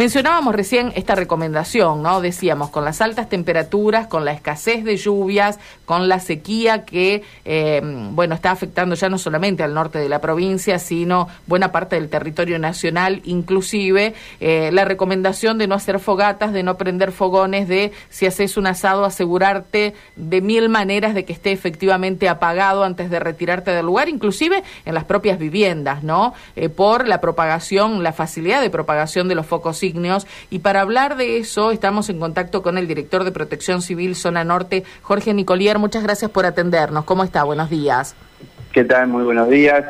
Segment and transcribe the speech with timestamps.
[0.00, 2.22] Mencionábamos recién esta recomendación, ¿no?
[2.22, 7.82] Decíamos, con las altas temperaturas, con la escasez de lluvias, con la sequía que, eh,
[7.84, 12.08] bueno, está afectando ya no solamente al norte de la provincia, sino buena parte del
[12.08, 17.92] territorio nacional, inclusive eh, la recomendación de no hacer fogatas, de no prender fogones, de
[18.08, 23.20] si haces un asado, asegurarte de mil maneras de que esté efectivamente apagado antes de
[23.20, 26.32] retirarte del lugar, inclusive en las propias viviendas, ¿no?
[26.56, 29.89] Eh, por la propagación, la facilidad de propagación de los focos
[30.50, 34.44] Y para hablar de eso, estamos en contacto con el director de Protección Civil Zona
[34.44, 35.78] Norte, Jorge Nicolier.
[35.78, 37.04] Muchas gracias por atendernos.
[37.04, 37.44] ¿Cómo está?
[37.44, 38.14] Buenos días.
[38.72, 39.08] ¿Qué tal?
[39.08, 39.84] Muy buenos días.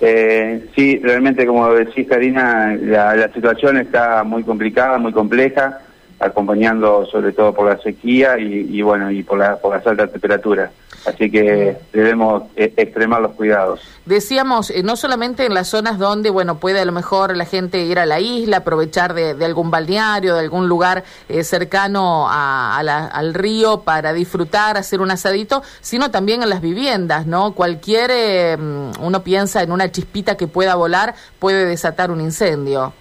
[0.00, 5.80] Eh, sí, realmente, como decís, Karina, la, situación está muy complicada, muy compleja,
[6.22, 10.70] acompañando sobre todo por la sequía y, bueno, y por, la, por las altas temperaturas.
[11.04, 13.80] Así que debemos eh, extremar los cuidados.
[14.06, 17.82] Decíamos, eh, no solamente en las zonas donde, bueno, puede a lo mejor la gente
[17.82, 23.80] ir a la isla, aprovechar de, algún balneario, de algún lugar eh, cercano al río
[23.80, 27.52] para disfrutar, hacer un asadito, sino también en las viviendas, ¿no?
[27.52, 28.58] Cualquier,
[29.00, 32.92] uno piensa en una chispita que pueda volar, puede desatar un incendio.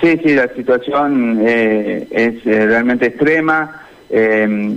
[0.00, 3.82] Sí, sí, la situación es realmente extrema.
[4.08, 4.76] Eh,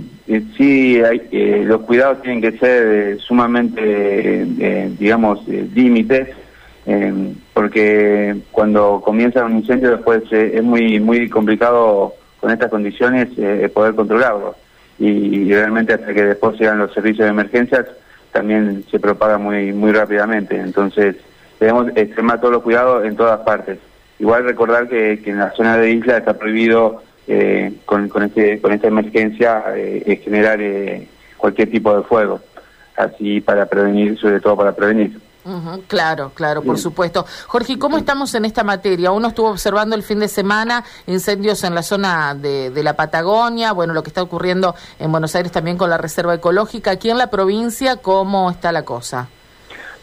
[0.56, 6.28] sí, hay, eh, los cuidados tienen que ser eh, sumamente, eh, digamos, límites,
[7.54, 13.28] porque cuando comienza un incendio después es muy muy complicado con estas condiciones
[13.72, 14.56] poder controlarlo.
[14.98, 17.86] Y, realmente hasta que después llegan los servicios de emergencias
[18.32, 20.56] también se propaga muy muy rápidamente.
[20.56, 21.14] Entonces
[21.60, 23.78] debemos extremar todos los cuidados en todas partes.
[24.20, 28.60] Igual recordar que, que en la zona de isla está prohibido eh, con, con, este,
[28.60, 32.40] con esta emergencia eh, generar eh, cualquier tipo de fuego,
[32.96, 35.18] así para prevenir, sobre todo para prevenir.
[35.86, 37.24] claro, claro, por supuesto.
[37.46, 39.10] Jorge, ¿cómo estamos en esta materia?
[39.10, 43.72] Uno estuvo observando el fin de semana incendios en la zona de, de, la Patagonia,
[43.72, 46.90] bueno, lo que está ocurriendo en Buenos Aires también con la Reserva Ecológica.
[46.90, 49.28] Aquí en la provincia, ¿cómo está la cosa?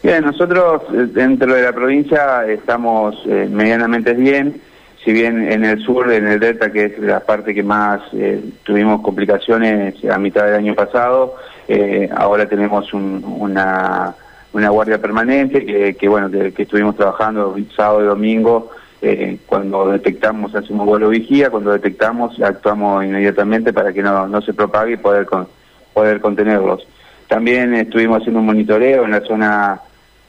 [0.02, 0.82] Bien, nosotros
[1.12, 4.60] dentro de la provincia estamos medianamente bien
[5.08, 8.42] si bien en el sur, en el delta, que es la parte que más eh,
[8.62, 11.36] tuvimos complicaciones a mitad del año pasado,
[11.68, 14.14] eh, ahora tenemos una,
[14.52, 15.64] una guardia permanente
[15.96, 18.70] que, bueno, que, estuvimos trabajando sábado y domingo.
[19.00, 24.52] Eh, cuando detectamos, hacemos vuelo vigía, cuando detectamos, actuamos inmediatamente para que no, no se
[24.52, 25.26] propague y poder,
[25.94, 26.86] poder contenerlos.
[27.28, 29.80] También estuvimos haciendo un monitoreo en la zona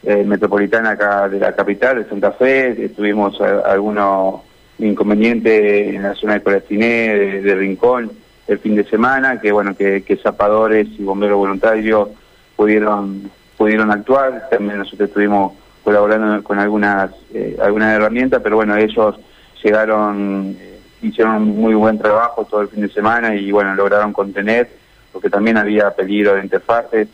[0.03, 4.41] metropolitana acá de la capital, de Santa Fe, estuvimos algunos
[4.79, 8.11] inconveniente en la zona de Colatiné, de, Rincón,
[8.47, 12.09] el fin de semana, que bueno, que, zapadores y bomberos voluntarios
[12.55, 15.51] pudieron pudieron actuar, también nosotros estuvimos
[15.83, 19.15] colaborando con algunas eh, algunas herramientas, pero bueno, ellos
[19.61, 24.13] llegaron, eh, hicieron un muy buen trabajo todo el fin de semana y bueno, lograron
[24.13, 24.69] contener,
[25.11, 27.09] porque también había peligro de interfaces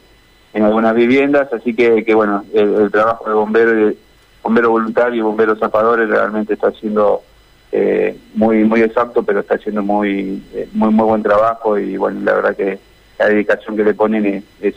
[0.55, 3.93] en algunas viviendas, así que, que bueno, el, trabajo de bombero,
[4.41, 7.23] bombero voluntario y bomberos zapadores realmente está siendo
[7.73, 12.21] eh, muy muy exacto, pero está haciendo muy, eh, muy muy buen trabajo y bueno,
[12.21, 12.79] la verdad que
[13.19, 14.75] la dedicación que le ponen es,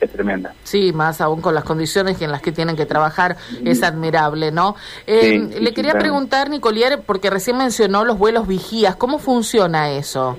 [0.00, 0.54] es, tremenda.
[0.64, 4.76] Sí, más aún con las condiciones en las que tienen que trabajar es admirable, ¿no?
[5.06, 10.38] Eh, le quería preguntar, Nicolier, porque recién mencionó los vuelos vigías, ¿cómo funciona eso?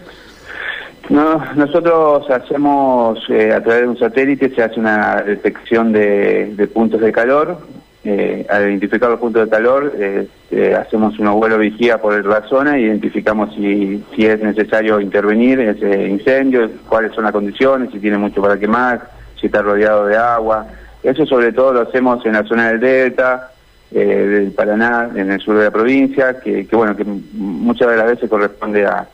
[1.09, 7.11] No, nosotros hacemos, a través de un satélite, se hace una detección de, puntos de
[7.11, 7.57] calor,
[8.03, 12.43] eh, al identificar los puntos de calor, eh, eh, hacemos una vuelo vigía por la
[12.47, 17.99] zona y identificamos si, es necesario intervenir en ese incendio, cuáles son las condiciones, si
[17.99, 19.09] tiene mucho para quemar,
[19.39, 20.67] si está rodeado de agua.
[21.01, 23.51] Eso sobre todo lo hacemos en la zona del Delta,
[23.89, 28.29] del Paraná, en el sur de la provincia, que, bueno, que muchas de las veces
[28.29, 29.07] corresponde a,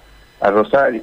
[0.45, 1.01] a Rosario,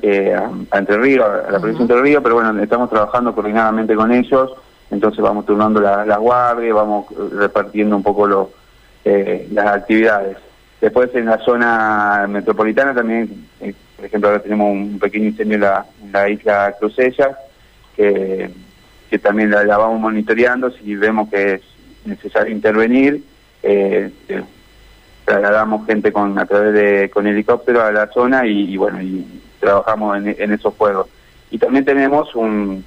[0.70, 4.12] a, Entre Ríos, a la provincia de Entre Ríos, pero bueno, estamos trabajando coordinadamente con
[4.12, 4.52] ellos
[4.92, 8.50] entonces vamos turnando las la guardias, vamos repartiendo un poco lo,
[9.04, 10.36] eh, las actividades.
[10.80, 16.12] Después en la zona metropolitana también, eh, por ejemplo, ahora tenemos un pequeño incendio en
[16.12, 17.38] la, isla Crucella,
[17.96, 18.50] que,
[19.08, 21.62] que también la, vamos monitoreando, si vemos que es
[22.04, 23.24] necesario intervenir,
[23.62, 24.42] eh, eh,
[25.24, 29.24] trasladamos gente con a través de con helicóptero a la zona y, bueno, y
[29.60, 31.08] trabajamos en, en esos juegos.
[31.50, 32.84] Y también tenemos un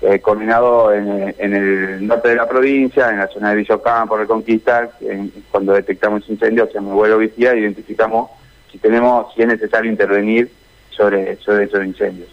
[0.00, 5.32] eh, coordinado en, el norte de la provincia, en la zona de Villocampo, Reconquista, en,
[5.50, 8.30] cuando detectamos incendios, hacemos vuelo vigía identificamos
[8.70, 10.52] si tenemos, si es necesario intervenir
[10.90, 12.28] sobre, sobre esos incendios.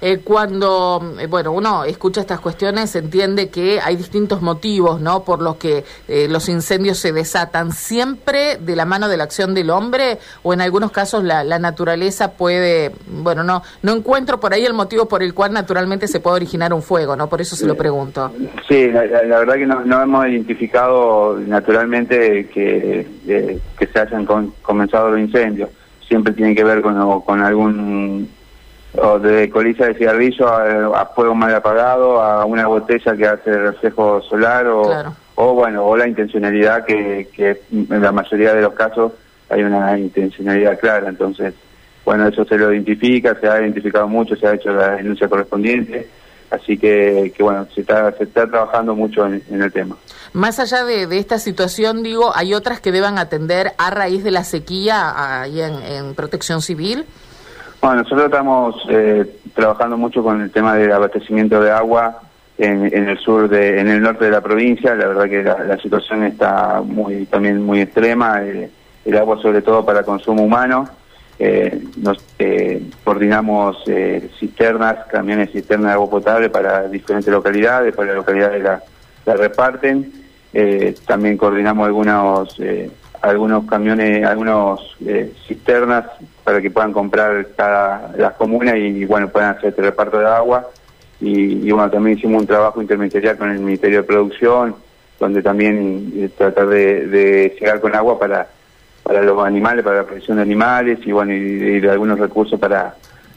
[0.00, 5.24] Eh, cuando, eh, bueno, uno escucha estas cuestiones, entiende que hay distintos motivos, ¿no?
[5.24, 7.72] Por los que eh, los incendios se desatan.
[7.72, 12.32] ¿Siempre de la mano de la acción del hombre o en algunos casos la, naturaleza
[12.32, 16.36] puede, bueno, no no encuentro por ahí el motivo por el cual naturalmente se puede
[16.36, 17.28] originar un fuego, ¿no?
[17.28, 18.32] Por eso se lo pregunto.
[18.68, 24.26] Sí, la, verdad que no, hemos identificado naturalmente que, que se hayan
[24.62, 25.70] comenzado los incendios.
[26.06, 28.28] Siempre tiene que ver con, con algún
[28.96, 34.22] o de colilla de cigarrillo a, fuego mal apagado, a una botella que hace reflejo
[34.22, 39.12] solar o, o bueno, o la intencionalidad que, que en la mayoría de los casos
[39.48, 41.54] hay una intencionalidad clara, entonces
[42.04, 46.08] bueno, eso se lo identifica, se ha identificado mucho, se ha hecho la denuncia correspondiente,
[46.50, 49.96] así que, que bueno, se está, se está trabajando mucho en, el tema.
[50.34, 54.32] Más allá de, de, esta situación, digo, ¿hay otras que deban atender a raíz de
[54.32, 57.06] la sequía ahí en, en protección civil?
[57.84, 62.18] Bueno, nosotros estamos eh, trabajando mucho con el tema del abastecimiento de agua
[62.56, 64.94] en, el sur, de, en el norte de la provincia.
[64.94, 68.42] La verdad que la, situación está muy también muy extrema.
[68.42, 68.70] Eh,
[69.04, 70.88] el, agua sobre todo para consumo humano.
[71.38, 72.24] Eh, nos
[73.04, 73.84] coordinamos
[74.40, 78.82] cisternas, camiones cisternas de agua potable para diferentes localidades, para localidades la,
[79.26, 80.10] la reparten.
[81.06, 82.58] también coordinamos algunos
[83.24, 84.96] algunos camiones, algunos
[85.46, 86.04] cisternas
[86.44, 90.68] para que puedan comprar cada las comunas y, bueno puedan hacer este reparto de agua.
[91.20, 94.76] Y, bueno también hicimos un trabajo intermediario con el Ministerio de Producción
[95.18, 98.48] donde también eh, tratar de, llegar con agua para
[99.02, 102.94] para los animales para la protección de animales y bueno y de algunos recursos para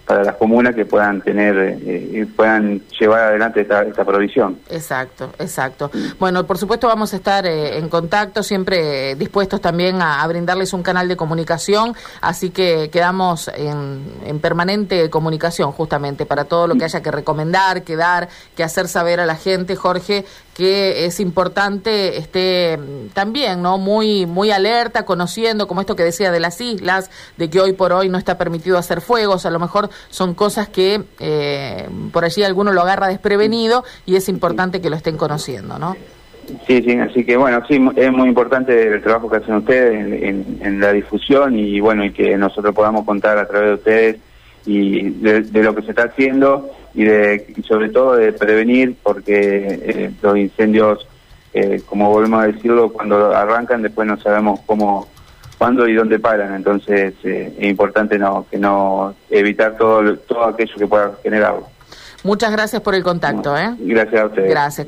[0.08, 4.58] para las comunas que puedan tener eh, y puedan llevar adelante esta, esta provisión.
[4.70, 5.92] Exacto, exacto.
[6.18, 10.82] Bueno, por supuesto vamos a estar eh, en contacto, siempre dispuestos también a, brindarles un
[10.82, 16.86] canal de comunicación, así que quedamos en, en, permanente comunicación justamente para todo lo que
[16.86, 20.26] haya que recomendar, que dar, que hacer saber a la gente, Jorge,
[20.58, 22.80] que es importante esté
[23.14, 23.78] también, ¿no?
[23.78, 27.94] Muy, muy alerta, conociendo, como esto que decía de las islas, de que hoy por
[27.94, 32.42] hoy no está permitido hacer fuegos, a lo mejor son cosas que eh, por allí
[32.42, 35.96] alguno lo agarra desprevenido y es importante que lo estén conociendo, ¿no?
[36.66, 40.80] Sí, sí, así que bueno, sí, es muy importante el trabajo que hacen ustedes en,
[40.80, 44.18] la difusión y bueno, y que nosotros podamos contar a través de ustedes
[44.68, 49.32] y de, lo que se está haciendo y, de, sobre todo de prevenir porque
[49.82, 51.08] eh, los incendios,
[51.54, 55.08] eh, como volvemos a decirlo, cuando arrancan después no sabemos cómo
[55.58, 56.54] cuándo y dónde paran.
[56.54, 61.68] Entonces eh, es importante no que no evitar todo todo aquello que pueda generarlo.
[62.24, 63.58] Muchas gracias por el contacto.
[63.58, 63.74] ¿eh?
[63.80, 64.50] Gracias a ustedes.
[64.50, 64.88] Gracias.